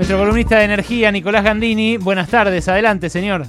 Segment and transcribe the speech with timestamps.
[0.00, 1.98] Nuestro columnista de energía, Nicolás Gandini.
[1.98, 3.44] Buenas tardes, adelante, señor.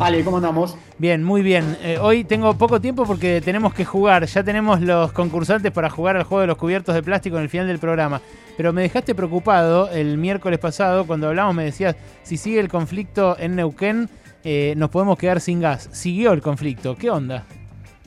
[0.00, 0.76] Ale, ¿cómo andamos?
[0.98, 1.76] Bien, muy bien.
[1.80, 4.26] Eh, hoy tengo poco tiempo porque tenemos que jugar.
[4.26, 7.48] Ya tenemos los concursantes para jugar al juego de los cubiertos de plástico en el
[7.48, 8.20] final del programa.
[8.56, 11.94] Pero me dejaste preocupado el miércoles pasado cuando hablamos, me decías,
[12.24, 14.10] si sigue el conflicto en Neuquén,
[14.42, 15.88] eh, nos podemos quedar sin gas.
[15.92, 17.46] Siguió el conflicto, ¿qué onda?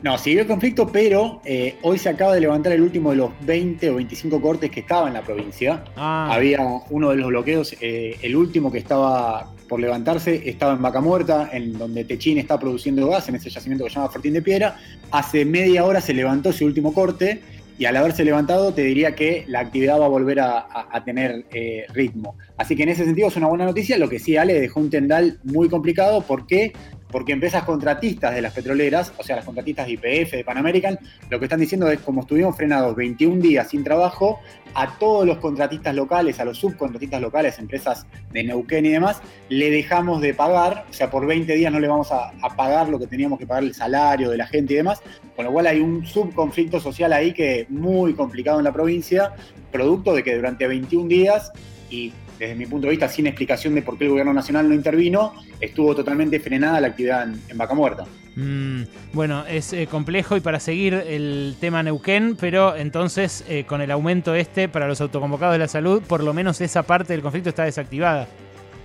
[0.04, 3.32] No, siguió el conflicto, pero eh, hoy se acaba de levantar el último de los
[3.46, 5.84] 20 o 25 cortes que estaba en la provincia.
[5.96, 6.30] Ah.
[6.32, 6.60] Había
[6.90, 11.50] uno de los bloqueos, eh, el último que estaba por levantarse, estaba en Vaca Muerta,
[11.54, 14.76] en donde Techín está produciendo gas, en ese yacimiento que se llama Fortín de Piedra.
[15.12, 17.42] Hace media hora se levantó ese último corte
[17.78, 21.86] y al haberse levantado te diría que la actividad va a volver a, tener eh,
[21.94, 22.36] ritmo.
[22.58, 23.98] Así que en ese sentido es una buena noticia.
[23.98, 26.74] Lo que sí, Ale, dejó un tendal muy complicado porque
[27.12, 30.98] porque empresas contratistas de las petroleras, o sea, las contratistas de IPF, de Pan American,
[31.30, 34.40] lo que están diciendo es como estuvimos frenados 21 días sin trabajo,
[34.74, 39.70] a todos los contratistas locales, a los subcontratistas locales, empresas de Neuquén y demás, le
[39.70, 43.08] dejamos de pagar, o sea, por 20 días no le vamos a, pagar lo que
[43.08, 45.02] teníamos que pagar el salario de la gente y demás,
[45.36, 49.34] con lo cual hay un subconflicto social ahí que es muy complicado en la provincia,
[49.72, 51.52] producto de que durante 21 días
[51.90, 54.74] y desde mi punto de vista, sin explicación de por qué el gobierno nacional no
[54.74, 58.06] intervino, estuvo totalmente frenada la actividad en, Vaca Muerta.
[58.36, 58.84] Mm,
[59.14, 63.92] bueno, es eh, complejo y para seguir el tema Neuquén, pero entonces eh, con el
[63.92, 67.50] aumento este para los autoconvocados de la salud, por lo menos esa parte del conflicto
[67.50, 68.28] está desactivada.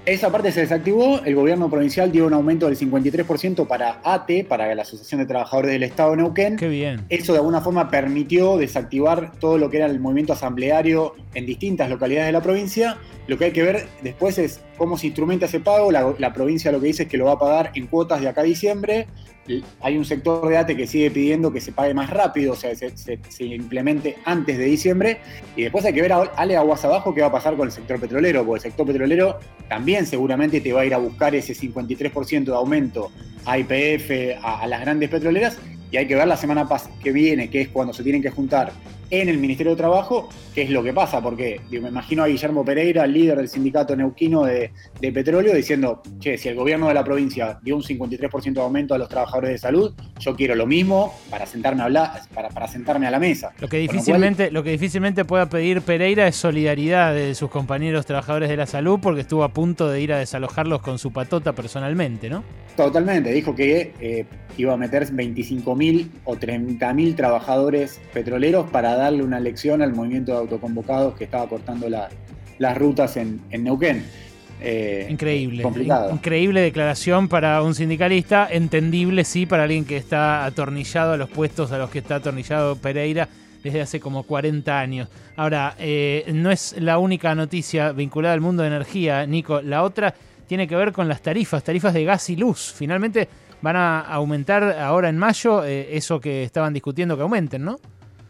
[0.07, 4.73] Esa parte se desactivó, el gobierno provincial dio un aumento del 53% para ATE, para
[4.73, 6.55] la Asociación de Trabajadores del Estado de Neuquén.
[6.55, 7.05] Qué bien.
[7.09, 11.89] Eso de alguna forma permitió desactivar todo lo que era el movimiento asambleario en distintas
[11.91, 12.99] localidades de la provincia.
[13.27, 15.93] Lo que hay que ver después es cómo se instrumenta ese pago.
[15.93, 18.41] La, provincia lo que dice es que lo va a pagar en cuotas de acá
[18.41, 19.07] a diciembre
[19.81, 22.75] hay un sector de ATE que sigue pidiendo que se pague más rápido, o sea,
[22.75, 25.19] se, implemente antes de diciembre.
[25.55, 28.01] Y después hay que ver, Ale, aguas abajo, qué va a pasar con el sector
[28.01, 32.45] petrolero, porque el sector petrolero también seguramente te va a ir a buscar ese 53%
[32.45, 33.11] de aumento
[33.45, 35.59] a IPF, a las grandes petroleras,
[35.91, 36.67] y hay que ver la semana
[37.03, 38.73] que viene, que es cuando se tienen que juntar
[39.11, 42.65] en el Ministerio de Trabajo, qué es lo que pasa, porque me imagino a Guillermo
[42.65, 44.73] Pereira, líder del sindicato neuquino de,
[45.13, 48.99] petróleo, diciendo, che, si el gobierno de la provincia dio un 53% de aumento a
[48.99, 53.07] los trabajadores de salud, yo quiero lo mismo para sentarme a hablar, para, para sentarme
[53.07, 53.53] a la mesa.
[53.61, 58.49] Lo que, difícilmente, lo, que difícilmente pueda pedir Pereira es solidaridad de sus compañeros trabajadores
[58.49, 62.29] de la salud, porque estuvo a punto de ir a desalojarlos con su patota personalmente,
[62.29, 62.43] ¿no?
[62.77, 64.27] Totalmente, dijo que eh,
[64.59, 65.03] iba a meter
[65.93, 71.49] 25.000 o 30.000 trabajadores petroleros para darle una lección al movimiento de autoconvocados que estaba
[71.49, 74.05] cortando las rutas en, Neuquén.
[74.61, 75.65] Eh, increíble.
[76.11, 81.73] Increíble declaración para un sindicalista, entendible sí para alguien que está atornillado a los puestos
[81.73, 83.29] a los que está atornillado Pereira
[83.63, 85.09] desde hace como 40 años.
[85.37, 89.61] Ahora, eh, no es la única noticia vinculada al mundo de energía, Nico.
[89.61, 90.15] La otra
[90.47, 92.73] tiene que ver con las tarifas, tarifas de gas y luz.
[92.75, 93.29] Finalmente
[93.63, 97.79] van a aumentar ahora en mayo eh, eso que estaban discutiendo que aumenten, ¿no?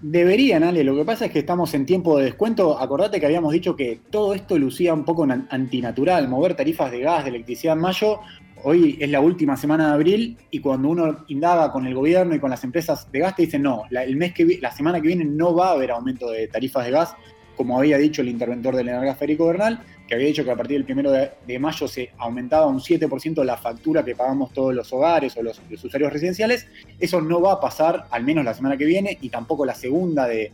[0.00, 0.84] Deberían, Ale.
[0.84, 2.78] Lo que pasa es que estamos en tiempo de descuento.
[2.78, 7.24] Acordate que habíamos dicho que todo esto lucía un poco antinatural, mover tarifas de gas,
[7.24, 8.20] de electricidad en mayo.
[8.62, 12.40] Hoy es la última semana de abril y cuando uno indaga con el gobierno y
[12.40, 15.24] con las empresas de gas te dicen no, el mes que la semana que viene
[15.24, 17.14] no va a haber aumento de tarifas de gas,
[17.56, 20.76] como había dicho el interventor del Energás Federico Bernal que había dicho que a partir
[20.76, 25.36] del primero de, mayo se aumentaba un 7% la factura que pagamos todos los hogares
[25.36, 26.68] o los, usuarios residenciales.
[27.00, 30.26] Eso no va a pasar, al menos la semana que viene, y tampoco la segunda
[30.26, 30.52] de,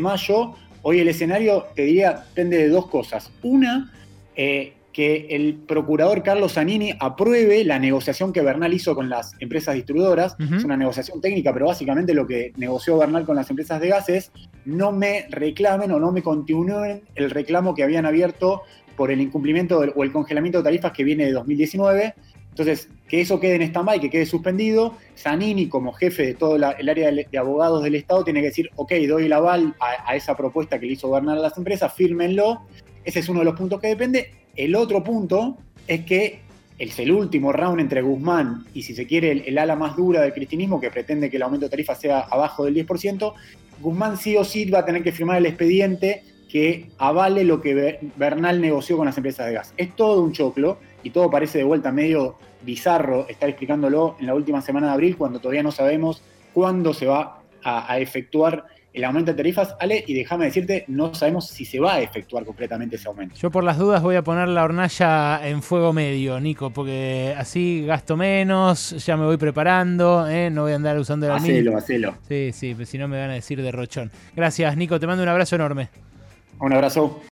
[0.00, 0.54] mayo.
[0.82, 3.32] Hoy el escenario, te diría, depende de dos cosas.
[3.42, 3.92] Una,
[4.36, 9.74] eh, que el procurador Carlos Zanini apruebe la negociación que Bernal hizo con las empresas
[9.74, 10.36] distribuidoras.
[10.38, 14.08] Es una negociación técnica, pero básicamente lo que negoció Bernal con las empresas de gas
[14.08, 14.32] es
[14.64, 18.62] no me reclamen o no me continúen el reclamo que habían abierto
[18.96, 22.14] por el incumplimiento o el congelamiento de tarifas que viene de 2019.
[22.50, 24.94] Entonces, que eso quede en stand-by, que quede suspendido.
[25.16, 28.92] Zanini, como jefe de todo el área de, abogados del Estado, tiene que decir, ok,
[29.08, 32.62] doy el aval a, esa propuesta que le hizo gobernar a las empresas, fírmenlo.
[33.04, 34.32] Ese es uno de los puntos que depende.
[34.56, 36.40] El otro punto es que
[36.78, 40.22] es el último round entre Guzmán y, si se quiere, el, el, ala más dura
[40.22, 43.34] del cristianismo, que pretende que el aumento de tarifa sea abajo del 10%,
[43.80, 48.00] Guzmán sí o sí va a tener que firmar el expediente que avale lo que
[48.16, 49.74] Bernal negoció con las empresas de gas.
[49.76, 54.34] Es todo un choclo y todo parece de vuelta medio bizarro estar explicándolo en la
[54.34, 59.30] última semana de abril cuando todavía no sabemos cuándo se va a, efectuar el aumento
[59.30, 63.08] de tarifas, Ale, y déjame decirte, no sabemos si se va a efectuar completamente ese
[63.08, 63.36] aumento.
[63.36, 67.84] Yo por las dudas voy a poner la hornalla en fuego medio, Nico, porque así
[67.86, 70.50] gasto menos, ya me voy preparando, ¿eh?
[70.50, 72.16] no voy a andar usando el Hacelo, hacelo.
[72.28, 74.10] Sí, sí, pues si no me van a decir derrochón.
[74.34, 75.88] Gracias, Nico, te mando un abrazo enorme.
[76.58, 77.20] Un abrazo.